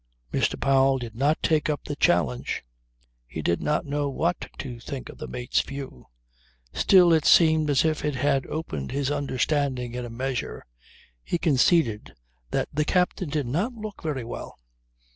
[0.33, 0.59] '"Mr.
[0.59, 2.63] Powell did not take up the challenge.
[3.27, 6.07] He did not know what to think of the mate's view.
[6.73, 10.65] Still, it seemed as if it had opened his understanding in a measure.
[11.23, 12.15] He conceded
[12.49, 14.57] that the captain did not look very well.